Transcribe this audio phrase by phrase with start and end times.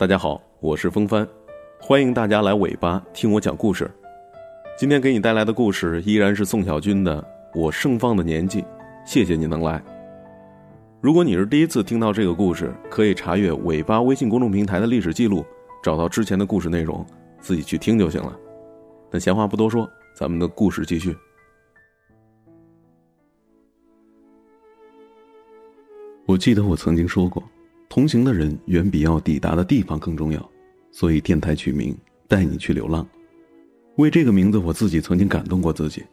[0.00, 1.28] 大家好，我是风帆，
[1.78, 3.90] 欢迎大家来尾巴听我讲故事。
[4.78, 7.22] 今天给你带来的故事依然是宋小军的
[7.54, 8.62] 《我盛放的年纪》，
[9.04, 9.78] 谢谢你能来。
[11.02, 15.44] 如果你是第一次听到这个故事，可以查阅尾巴微信公众平台的历史记录，
[15.82, 17.04] 找到之前的故事内容，
[17.38, 18.34] 自己去听就行了。
[19.10, 21.14] 那闲话不多说，咱们的故事继续。
[26.24, 27.42] 我记得我曾经说过。
[27.90, 30.50] 同行的人远比要抵达的地方更重要，
[30.92, 31.92] 所以电台取名
[32.28, 33.04] “带你去流浪”。
[33.98, 36.04] 为这个名字，我自己曾经感动过自己。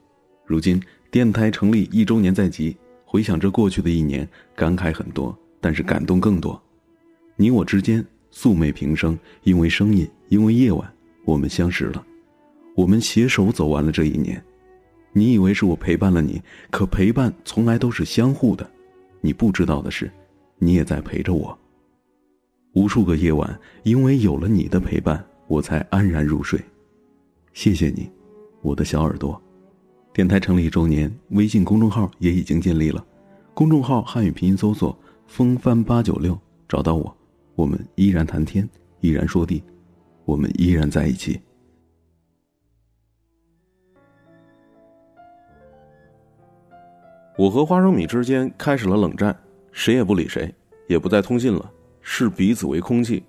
[0.44, 0.82] 如今
[1.12, 6.60] 电台成立一周年在即，回想着过去的一年，感慨很多，但是感动更多。
[7.36, 10.92] 你我之间素昧平生，因为声音，因为夜晚，
[11.26, 12.04] 我们相识了。
[12.76, 14.44] 我们携手走完了这一年。
[15.14, 18.68] 你以为是我陪伴了你，可陪伴从来都是相互的。
[19.22, 20.12] 你不知道的是，
[20.58, 21.56] 你也在陪着我。
[22.74, 26.60] 无数个夜晚，因为有了你的陪伴，我才安然入睡。
[27.54, 28.10] 谢谢你，
[28.62, 29.42] 我的小耳朵。
[30.14, 33.04] 电台成立一周年，微信公众号也已经建立了。
[33.54, 34.96] 公众号汉语拼音搜索
[35.26, 37.18] “风帆八九六”，找到我。
[37.56, 38.68] 我们依然谈天，
[39.00, 39.64] 依然说地，
[40.26, 41.40] 我们依然在一起。
[47.38, 49.36] 我和花生米之间开始了冷战，
[49.72, 50.54] 谁也不理谁，
[50.88, 51.72] 也不再通信了。
[52.10, 53.22] 视彼此为空气。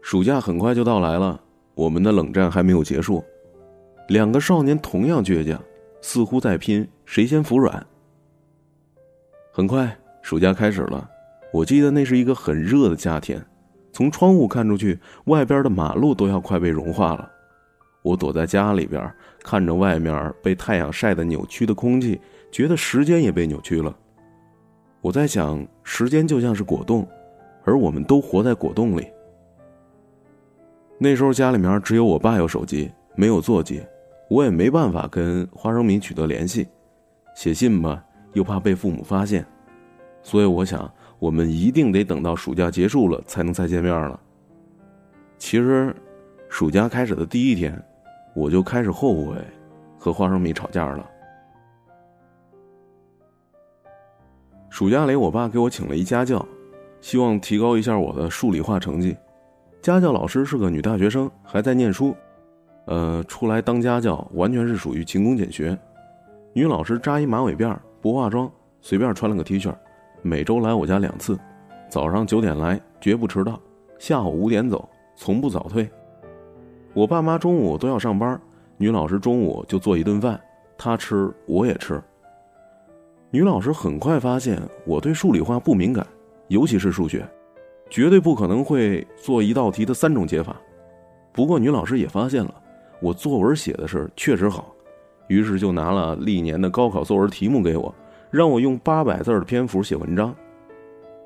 [0.00, 1.38] 暑假很快就到来了，
[1.74, 3.22] 我们的冷战还没有结束。
[4.08, 5.60] 两个少年同样倔强，
[6.00, 7.84] 似乎在拼谁先服软。
[9.50, 11.10] 很快，暑假开始了。
[11.52, 13.44] 我记得那是一个很热的夏天，
[13.92, 17.28] 从窗户看出去，外边的马路都要快被融化了。
[18.02, 22.20] 我躲在家里边，看着外面被太阳晒得扭曲的空气，
[22.52, 23.94] 觉得时间也被扭曲了。
[25.00, 27.06] 我在想，时间就像是果冻。
[27.70, 29.06] 而我们都活在果冻里。
[30.98, 33.80] 那时候家里面只有我爸有手机，没有座机，
[34.28, 36.66] 我也没办法跟花生米取得联系，
[37.36, 39.46] 写信吧又怕被父母发现，
[40.20, 44.18] 所以我想我们一定得等到暑假结束了才能再见面了。
[45.38, 45.94] 其实，
[46.48, 47.80] 暑假开始的第一天，
[48.34, 49.36] 我就开始后悔
[49.96, 51.08] 和花生米吵架了。
[54.68, 56.44] 暑假里，我爸给我请了一家教。
[57.00, 59.16] 希望提高一下我的数理化成绩。
[59.82, 62.14] 家教老师是个女大学生，还在念书。
[62.86, 65.78] 呃，出来当家教完全是属于勤工俭学。
[66.52, 68.50] 女老师扎一马尾辫，不化妆，
[68.80, 69.72] 随便穿了个 T 恤，
[70.22, 71.38] 每周来我家两次，
[71.88, 73.54] 早上九点来，绝不迟到；
[73.98, 75.88] 下午五点走，从不早退。
[76.92, 78.40] 我爸妈中午都要上班，
[78.76, 80.40] 女老师中午就做一顿饭，
[80.76, 82.02] 她吃我也吃。
[83.30, 86.04] 女老师很快发现我对数理化不敏感。
[86.50, 87.24] 尤其是数学，
[87.88, 90.60] 绝对不可能会做一道题的三种解法。
[91.32, 92.52] 不过女老师也发现了，
[93.00, 94.74] 我作文写的是确实好，
[95.28, 97.94] 于是就拿了历年的高考作文题目给我，
[98.32, 100.34] 让我用八百字的篇幅写文章。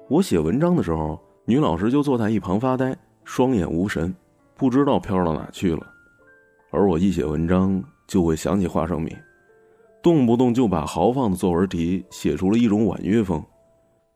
[0.08, 4.14] 我写文章的时候，女老师就坐在一旁发呆，双眼无神，
[4.54, 5.80] 不知道飘到哪去了。
[6.70, 9.16] 而我一写文章，就会想起花生米，
[10.02, 13.42] 动不动就把豪放的作文题写出了一种婉约风。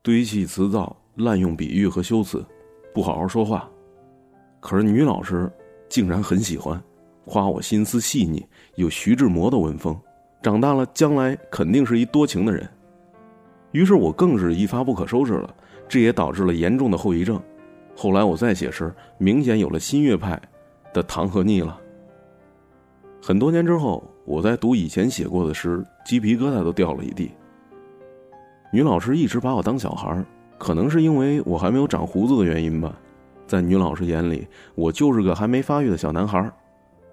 [0.01, 2.43] 堆砌词藻，滥用比喻和修辞，
[2.93, 3.69] 不好好说话。
[4.59, 5.51] 可是女老师
[5.87, 6.81] 竟然很喜欢，
[7.25, 9.95] 夸我心思细腻，有徐志摩的文风，
[10.41, 12.67] 长大了将来肯定是一多情的人。
[13.71, 15.53] 于是我更是一发不可收拾了，
[15.87, 17.39] 这也导致了严重的后遗症。
[17.95, 20.41] 后来我再写诗，明显有了新月派
[20.93, 21.79] 的糖和腻了。
[23.21, 27.31] 很多年之后，我在读以前写过的诗，鸡皮疙瘩都掉了一地。
[28.71, 30.23] 女老师一直把我当小孩
[30.59, 32.93] 可能是因为我还没有长胡子的原因吧，
[33.47, 36.51] 在女老师眼里，我就是个还没发育的小男孩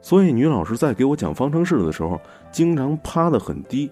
[0.03, 2.21] 所以女老师在给我讲方程式的时候，
[2.53, 3.91] 经常趴得很低，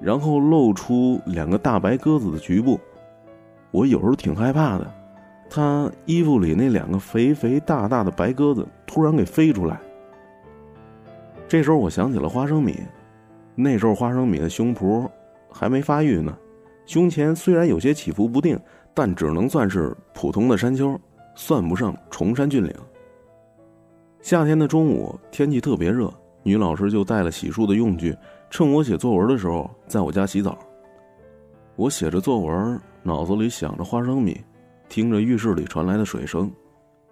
[0.00, 2.80] 然后露出两个大白鸽子的局部，
[3.70, 4.94] 我有时候挺害怕的，
[5.50, 9.80] 她衣服里那两个肥肥大大的白鸽子突然给飞出来。
[11.46, 12.80] 这时候我想起了花生米，
[13.54, 15.08] 那时候花生米的胸脯
[15.50, 16.36] 还没发育呢。
[16.86, 18.58] 胸前虽然有些起伏不定，
[18.94, 20.98] 但只能算是普通的山丘，
[21.34, 22.74] 算不上崇山峻岭。
[24.20, 26.12] 夏天的中午，天气特别热，
[26.42, 28.16] 女老师就带了洗漱的用具，
[28.50, 30.58] 趁我写作文的时候，在我家洗澡。
[31.74, 34.40] 我写着作文，脑子里想着花生米，
[34.88, 36.52] 听着浴室里传来的水声，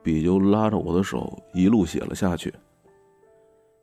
[0.03, 2.53] 笔就拉着我的手一路写了下去。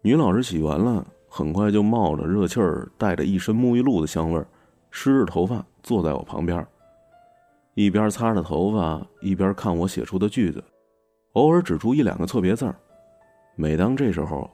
[0.02, 4.48] 女老师洗完了，很快就冒着热气儿，带着一身沐浴露的香味儿。
[4.90, 6.66] 湿着头发坐在我旁边，
[7.78, 10.64] 一边擦着头发，一边看我写出的句子。
[11.34, 12.76] 偶尔指出一两个错别字儿。
[13.56, 14.50] 每当这时候，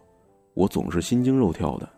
[0.54, 1.90] 我总是心惊肉跳的。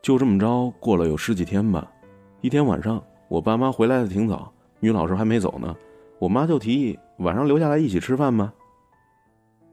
[0.00, 1.90] 就这么着过了有十几天吧。
[2.40, 5.76] 一天晚上，我爸妈回来的挺早，女老师还没走呢，
[6.20, 8.54] 我妈就提议晚上留下来一起吃饭吧。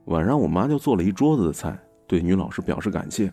[0.06, 1.78] 晚上，我妈就做了一桌子的菜，
[2.08, 3.32] 对女老师表示感谢。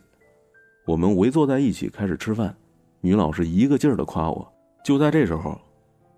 [0.86, 2.56] 我们围坐在一起开始吃饭，
[3.02, 4.48] 女老师一个劲儿的夸我。
[4.86, 5.60] 就在这时候，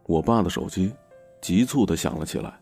[0.06, 0.94] 我爸的手机
[1.42, 2.60] 急促的响了起来。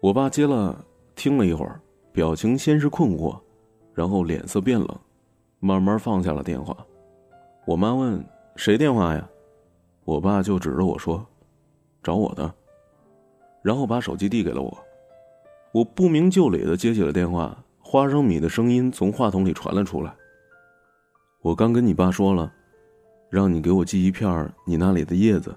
[0.00, 0.84] 我爸接了。
[1.14, 1.80] 听了一会儿，
[2.12, 3.36] 表情先是困惑，
[3.92, 4.88] 然后脸色变冷，
[5.58, 6.76] 慢慢放下了电话。
[7.66, 9.28] 我妈问：“谁电话呀？”
[10.06, 11.26] 我爸就指着我说
[12.04, 12.54] ：“找我的。”
[13.62, 14.78] 然后把手机递给了我。
[15.72, 20.14] 我不明就里的接起了电话，花生米的声音从话筒里传了出来
[21.42, 22.52] ：“我刚跟你爸说了，
[23.28, 25.52] 让你给我寄一片你那里的叶子。”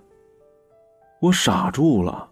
[1.22, 2.28] 我傻住了，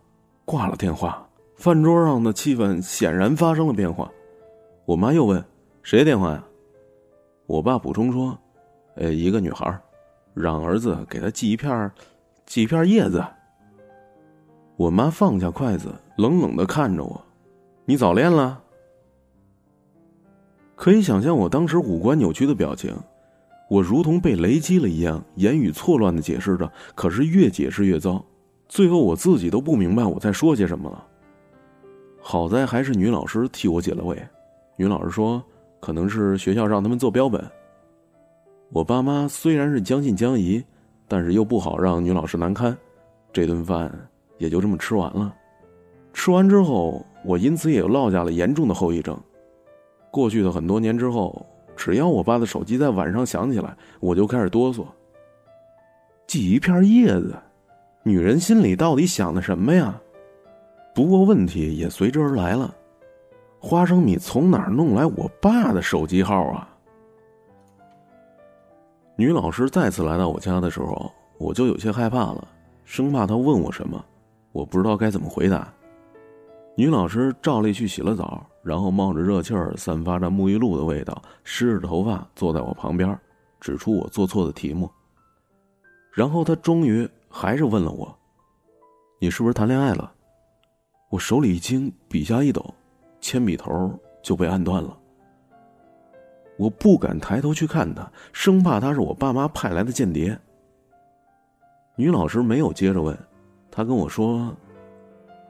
[0.46, 1.24] 挂了电话。
[1.56, 4.10] 饭桌上的气氛显然发生了变化，
[4.84, 5.46] 我妈又问
[5.84, 6.44] ：“谁的电话呀？”
[7.46, 8.36] 我爸补充说
[8.98, 9.80] ：“呃，一个女孩，
[10.34, 11.92] 让儿子给她寄一片，
[12.48, 13.24] 寄一片叶子。”
[14.76, 17.24] 我妈放下筷子，冷冷的看着我
[17.86, 18.60] ：“你早恋了？”
[20.76, 22.96] 可以想象我当时五官扭曲的表情，
[23.70, 28.26] 我如同被雷击了一样，言语错乱的解释着，可是越解释越糟，
[28.70, 31.06] 最后我自己都不明白我在说些什么了。
[32.22, 34.18] 好在还是女老师替我解了围。
[34.78, 35.44] 女老师说
[35.82, 37.44] ：“可能是学校让他们做标本。”
[38.72, 40.64] 我爸妈虽然是将信将疑，
[41.08, 42.78] 但是又不好让女老师难堪，
[43.34, 43.92] 这顿饭
[44.38, 45.34] 也就这么吃完了。
[46.14, 49.20] 吃完之后，我因此也落下了严重的后遗症。
[50.12, 51.44] 过去的很多年之后，
[51.76, 54.86] 只要我爸的手机在晚上响起来，我就开始哆嗦。
[56.28, 57.36] 寄一片叶子，
[58.04, 60.00] 女人心里到底想的什么呀？
[60.96, 62.74] 不过问题也随之而来了，
[63.60, 66.68] 花生米从哪儿弄来我爸的手机号啊？
[69.16, 72.48] 女老师再次来到我家的时候，我就有些害怕了，
[72.86, 74.04] 生怕她问我什么，
[74.54, 75.72] 我不知道该怎么回答。
[76.76, 83.18] 女老师照例去洗了澡，然后冒着热气儿，散发着沐浴露的味道，湿着头发坐在我旁边，
[83.60, 84.90] 指出我做错的题目。
[86.14, 88.14] 然后她终于还是问了我
[89.20, 90.12] ：“你是不是谈恋爱了？”
[91.10, 92.74] 我手里一惊，笔下一抖，
[93.22, 93.92] 铅笔头
[94.22, 94.98] 就被按断了。
[96.58, 100.38] 我不敢抬头去看他，生怕他是我爸妈派来的间谍。
[101.96, 103.18] 女老师没有接着问，
[103.72, 104.56] 她跟我说：“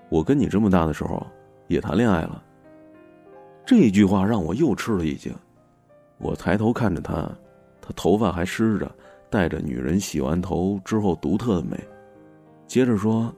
[0.09, 1.25] 我跟你这么大的时候
[1.67, 2.43] 也谈恋爱了。”
[3.65, 5.33] 这句话让我又吃了一惊。
[6.17, 7.29] 我抬头看着她，
[7.81, 8.91] 她头发还湿着，
[9.29, 11.77] 带着女人洗完头之后独特的美。
[12.67, 13.33] 接着说。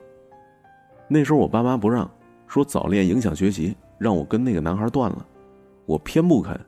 [1.08, 2.10] 那时候我爸妈不让，
[2.46, 5.26] 说早恋影响学习，让我跟那个男孩断了。
[5.84, 6.58] 我偏不肯，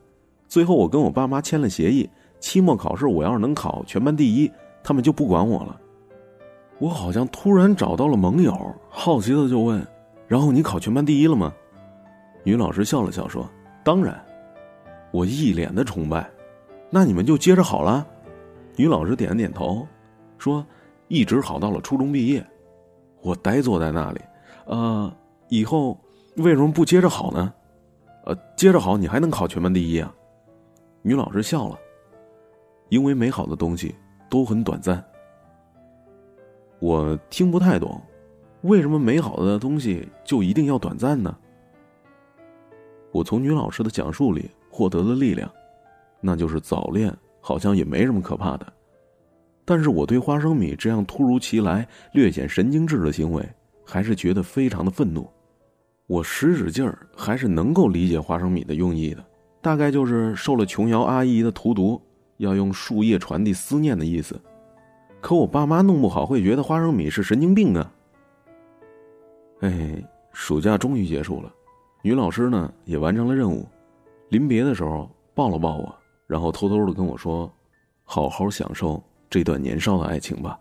[0.47, 2.07] 最后我跟我爸妈签了协议，
[2.39, 4.51] 期末考试我要是能考全班第一，
[4.83, 5.81] 他们就不管我了。
[6.77, 8.53] 我好像突然找到了盟友，
[8.87, 9.83] 好奇的就问
[10.27, 11.51] ：“然后你考全班第一了吗？”
[12.43, 13.49] 女老师笑了笑说
[13.83, 14.23] ：“当然。”
[15.09, 16.29] 我一脸的崇拜。
[16.91, 18.05] 那你们就接着好了。
[18.75, 19.87] 女老师点了点头，
[20.37, 20.65] 说
[21.07, 22.45] ：“一直好到了初中毕业。”
[23.21, 24.21] 我呆坐在那里。
[24.65, 25.11] 呃，
[25.49, 25.99] 以后
[26.37, 27.53] 为什么不接着好呢？
[28.25, 30.13] 呃，接着好，你还能考全班第一啊？
[31.01, 31.79] 女老师笑了，
[32.89, 33.95] 因为美好的东西
[34.29, 35.03] 都很短暂。
[36.79, 38.01] 我听不太懂，
[38.61, 41.35] 为什么美好的东西就一定要短暂呢？
[43.11, 45.49] 我从女老师的讲述里获得了力量，
[46.19, 47.15] 那就是早恋
[47.47, 48.73] 好像也没什么可怕的。
[49.63, 53.47] 但是我对花生米这样突如其来、略显神经质的行为。
[53.87, 55.29] 还是觉得非常的愤怒，
[56.07, 59.23] 我使使劲儿，还是能够理解花生米的用意的，
[59.61, 62.01] 大概就是受了琼瑶阿姨的荼毒，
[62.37, 64.41] 要用树叶传递思念的意思。
[65.21, 67.93] 可我爸妈弄不好会觉得花生米是神经病啊。
[69.59, 71.53] 哎，暑假终于结束了，
[72.01, 73.67] 女老师呢也完成了任务，
[74.29, 75.95] 临别的时候抱了抱我，
[76.27, 77.51] 然后偷偷的跟我说
[78.03, 80.59] ：“好好享受这段年少的爱情吧。”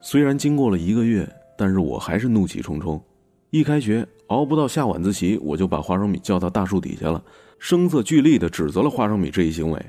[0.00, 3.02] 虽然经过了一个月，但是我还是怒气冲冲。
[3.50, 7.22] 一开学，熬不到下晚自习，我就把花生米叫到大树底下了，
[7.58, 9.86] 声色俱厉的指责了花生米这一行为。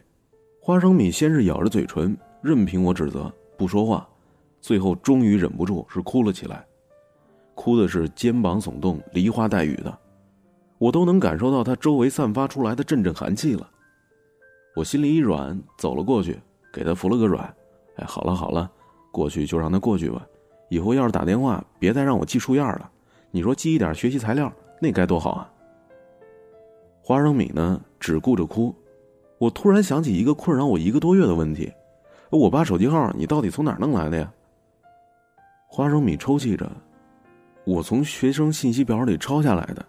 [0.60, 4.08] 花生米先是咬着嘴唇，任凭我指责，不说话，
[4.60, 6.66] 最后终于忍不住是哭了起来，
[7.54, 9.96] 哭的是肩膀耸动、梨花带雨的，
[10.78, 13.70] 我都能感受到他周围散发出来的阵阵寒气了。
[14.76, 16.40] 我心里一软，走了过去，
[16.72, 17.44] 给他服了个软。
[17.98, 18.72] 哎，好了好了。
[19.12, 20.26] 过去就让他过去吧，
[20.70, 22.90] 以后要是打电话，别再让我记数样了。
[23.30, 25.52] 你说寄一点学习材料，那该多好啊！
[27.02, 28.74] 花生米呢，只顾着哭。
[29.38, 31.70] 我突然想起一个困扰我一个多月的问题：
[32.30, 34.32] 我爸手机号你到底从哪儿弄来的呀？
[35.68, 36.72] 花生米抽泣着
[37.66, 39.86] ：“我从学生信息表里抄下来的。”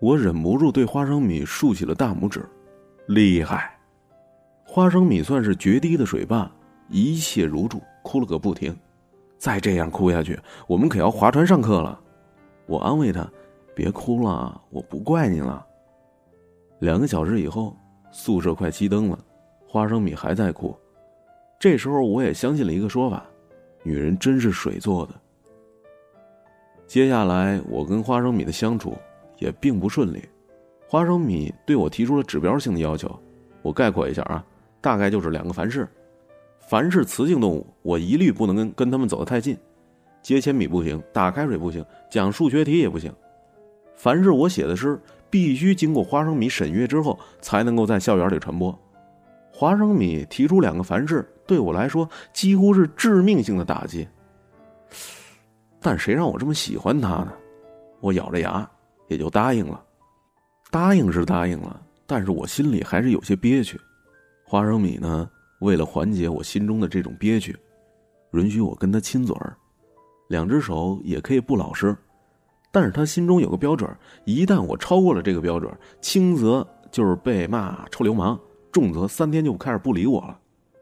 [0.00, 2.48] 我忍不住对花生米竖起了大拇指
[3.06, 3.70] ：“厉害！”
[4.64, 6.50] 花生米算是决堤的水坝，
[6.88, 8.76] 一切如注，哭了个不停。
[9.38, 12.00] 再这样哭下去，我们可要划船上课了。
[12.66, 13.30] 我安慰他
[13.76, 15.64] ：“别哭了，我不怪你了。”
[16.80, 17.76] 两个小时以后，
[18.10, 19.18] 宿舍快熄灯了，
[19.68, 20.74] 花生米还在哭。
[21.58, 23.24] 这时候，我也相信了一个说法：
[23.82, 25.14] 女人真是水做的。
[26.86, 28.96] 接下来，我跟花生米的相处
[29.38, 30.22] 也并不顺利。
[30.86, 33.10] 花生米对我提出了指标性的要求，
[33.62, 34.44] 我概括一下啊，
[34.80, 35.88] 大概就是两个凡是：
[36.68, 39.56] 凡是雌性动物，我一律不能跟跟他们走得太近。
[40.22, 43.12] 接铅笔不行，打开水不行，讲数学题也不行。
[43.96, 44.98] 凡是我写的诗，
[45.28, 48.76] 必须经过花生米审阅之后，才能够在校园里传播。
[49.52, 54.06] 花生米提出两个凡是，对我来说几乎是致命性的打击。
[55.80, 57.32] 但谁让我这么喜欢他呢？
[58.00, 58.68] 我咬着牙
[59.08, 59.82] 也就答应了。
[60.74, 63.80] 答应是答应了，但是我心里还是有些憋屈。
[64.44, 67.56] 花生米呢，为了缓解我心中的这种憋屈，
[68.32, 69.56] 允许我跟他亲嘴儿。
[70.26, 71.96] 两只手也可以不老实，
[72.72, 73.88] 但是他心中有个标准，
[74.24, 78.36] 一旦我超过了这个标准，轻则就是被骂臭流氓，
[78.72, 80.36] 重则三天就开始不理我了。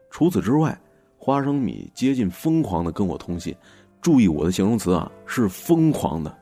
[0.09, 0.75] 除此之外，
[1.19, 3.55] 花生米接近疯狂的跟我通信，
[4.01, 6.35] 注意我的形容词啊，是疯狂的。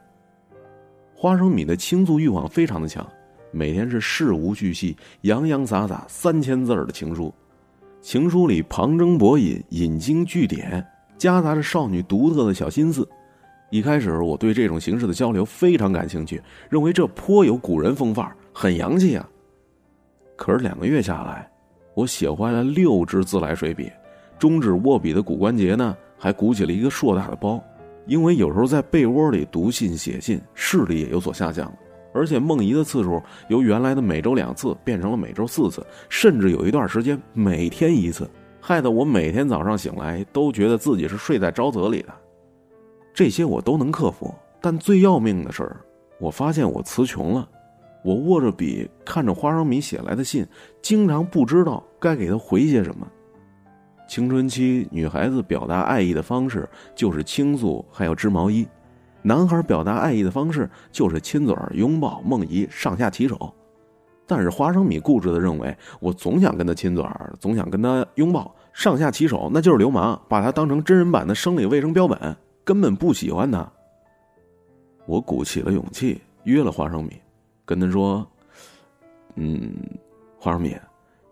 [1.13, 3.05] 花生米的倾诉欲望非常的强，
[3.51, 7.33] 每天是事无巨细、洋洋洒洒三千字的情书，
[8.01, 10.85] 情书里旁征博引、引经据典。
[11.17, 13.07] 夹杂着少女独特的小心思，
[13.69, 19.29] 一开始我对这种形式的交流非常感兴趣，认为这颇有古人风范，很洋气啊。
[20.35, 21.47] 可是两个月下来，
[21.93, 23.91] 我写坏了六支自来水笔，
[24.39, 27.63] 中指握笔的骨关节呢还鼓起了一个硕大的包，
[28.07, 31.77] 因为有时候在被窝里读信写信，视力也有所下降了，
[32.13, 38.29] 而且梦遗的次数由原来的每周两次变成了每周四次，甚至有一段时间每天一次。
[38.59, 42.13] 害得我每天早上醒来都觉得自己是睡在沼泽里的，
[43.13, 44.33] 这些我都能克服。
[44.61, 45.75] 但最要命的是，
[46.19, 47.49] 我发现我词穷了。
[48.03, 50.45] 我握着笔，看着花生米写来的信，
[50.81, 53.07] 经常不知道该给他回些什么。
[54.07, 58.65] 青春期女孩子表达爱意的方式就是倾诉，还有织毛衣；
[59.21, 63.53] 男孩表达爱意的方式就是亲嘴、拥抱、梦遗、上下其手。
[64.25, 67.05] 但是花生米固执的认为，我总想跟他亲嘴，
[67.39, 73.69] 总想跟他拥抱，上下其手，那就是流氓，把他当成真人版的生理卫生标本，根本不喜欢他。
[75.05, 77.19] 我鼓起了勇气约了花生米，
[77.65, 78.25] 跟他说
[79.35, 79.73] ：“嗯，
[80.39, 80.77] 花生米，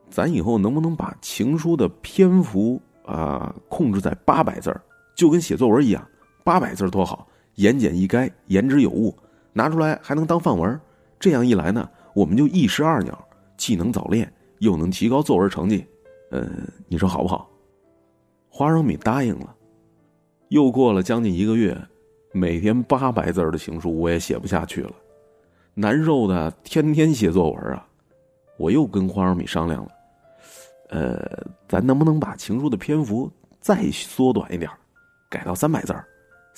[0.10, 4.76] 咱以后能不能把情书的篇幅啊控制在八百字，
[5.16, 6.06] 就跟写作文一样，
[6.44, 7.26] 八百字多好，
[7.60, 9.14] 言简意赅，言之有物，
[9.52, 10.80] 拿出来还能当范文，
[11.20, 15.86] 这样一来呢。”我们就一石二鸟，既能早恋，又能提高作文成绩，
[16.32, 16.50] 呃，
[16.88, 17.50] 你说好不好？
[18.50, 19.56] 花生米答应了。
[20.48, 21.78] 又过了将近一个月，
[22.34, 24.92] 每天八百字的情书我也写不下去了，
[25.74, 27.86] 难受的天天写作文啊！
[28.58, 29.92] 我又跟花生米商量了，
[30.90, 34.70] 呃，咱能不能把情书的篇幅再缩短一点，
[35.30, 35.94] 改到三百字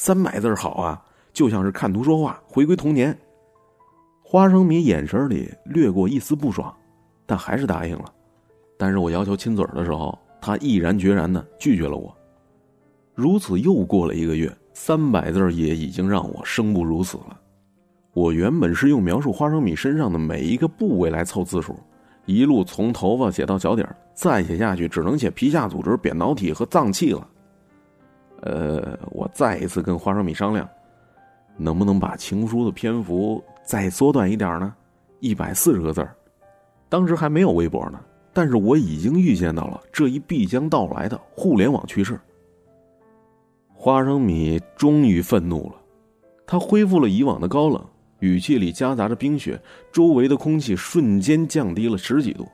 [0.04, 1.00] 三百字好啊，
[1.32, 3.16] 就像是看图说话，回归童年。
[4.24, 6.76] 花生米眼神里掠过一丝不爽，
[7.28, 8.06] 但还是答应了。
[8.80, 12.12] 但是我要求亲嘴的时候，他毅然决然的拒绝了我。
[13.14, 17.40] 如此又过了一个月，三百字也已经让我生不如死了。
[18.14, 21.78] 我原本是用描述花生米身上的每一个部位来凑字数，
[22.26, 27.28] 一路从头发写到脚底再写下去只能写皮下组织、扁桃体和脏器了。
[28.42, 30.68] 呃，我再一次跟花生米商量，
[31.58, 33.44] 能不能把情书的篇幅。
[33.64, 34.74] 再缩短一点呢，
[35.20, 36.06] 一百四十个字
[36.90, 38.00] 当时还没有微博呢，
[38.34, 42.20] 但是我已经预见到了这一必将到来的互联网趋势。
[43.74, 45.76] 花生米终于愤怒了，
[46.46, 47.82] 他恢复了以往的高冷，
[48.20, 52.48] 语气里夹杂着冰雪，周围的空气瞬间降低了十几度。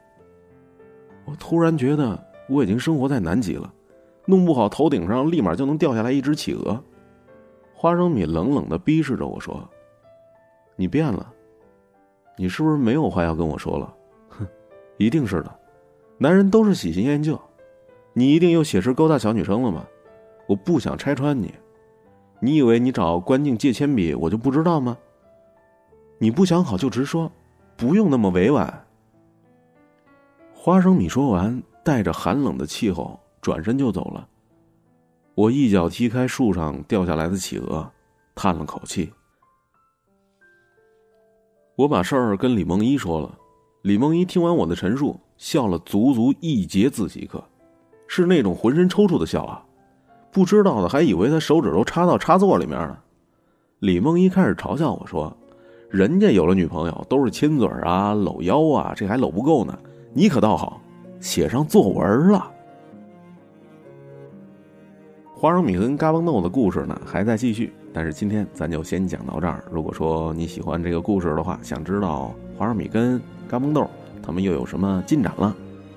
[1.26, 3.74] 我突然觉得我已经生活在南极了，
[4.28, 6.80] 弄不好头顶上立马就能掉下来一只企鹅。
[7.74, 9.68] 花生米冷冷的逼视着我说。
[10.76, 11.34] 你变了，
[12.38, 13.92] 你是不是没有话要跟我说了？
[14.30, 14.48] 哼，
[14.98, 15.60] 一定是的，
[16.20, 17.40] 男人都是喜新厌旧，
[18.14, 19.84] 你一定又写诗勾搭小女生了吗？
[20.46, 21.52] 我不想拆穿你，
[22.40, 24.96] 你以为你找关静借铅笔，我就不知道吗？
[26.20, 27.32] 你不想好就直说，
[27.76, 28.86] 不用那么委婉。
[30.54, 34.28] 花生米说完，带着寒冷的气候，转身就走了。
[35.34, 37.90] 我一脚踢开树上掉下来的企鹅，
[38.36, 39.10] 叹了口气。
[41.78, 43.40] 我把事儿跟李梦一说了，
[43.84, 47.42] 李梦一听完我的陈述，笑了足足一节自习课，
[48.06, 49.64] 是那种浑身抽搐的笑啊！
[50.30, 53.02] 不知道的还以为他手指头插到插座里面了。
[53.80, 55.34] 李梦一开始嘲笑我说
[55.90, 59.80] ：“人家有了女朋友都是亲嘴啊、搂腰啊，这还搂不够呢，
[60.12, 60.82] 你可倒好，
[61.22, 62.52] 写上作文了。”
[65.40, 69.64] 花生米跟嘎嘣豆的故事呢还在继续，但是今天咱就先讲到这儿。
[69.72, 73.88] 如果说你喜欢这个故事的话，想知道花生米跟嘎嘣豆
[74.20, 75.46] 他们又有什么进展了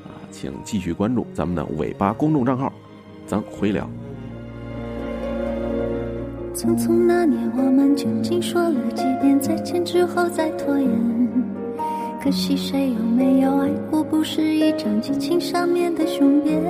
[0.05, 2.71] 啊，请继续关注咱们的尾巴公众账号，
[3.25, 3.89] 咱回聊。
[6.55, 10.91] 匆匆那年，我们究竟说了几遍再见之后再拖延？
[12.23, 16.63] 可惜谁有没有爱过，不是一张激情上面的雄辩。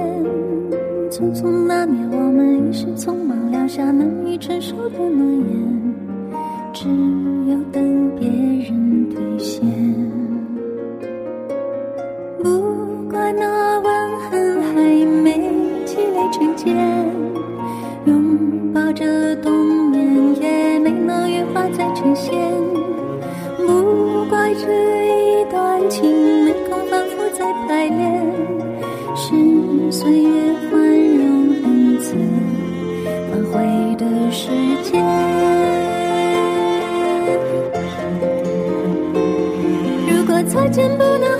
[1.10, 5.94] 匆匆那年，我们一时匆忙撂下难以承受的诺言，
[6.72, 6.88] 只
[7.50, 9.60] 有等别人兑现。
[12.40, 12.48] 不
[13.10, 15.50] 怪那吻痕还没
[15.84, 16.76] 积累成茧，
[18.04, 19.52] 拥抱着冬
[19.90, 22.32] 眠也没能羽化再成仙。
[23.66, 26.08] 不怪这一段情
[26.44, 28.24] 没空反复再排练，
[29.16, 30.39] 是岁月。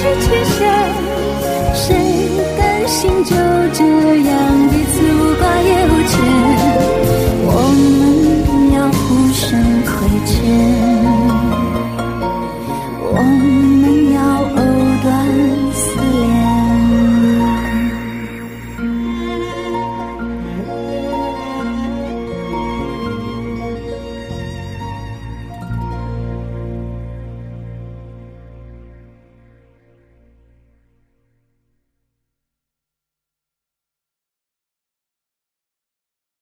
[0.00, 0.58] 太快冰释前嫌。
[1.74, 1.86] 谁
[2.56, 3.34] 甘心就
[3.72, 3.84] 这
[4.28, 4.67] 样？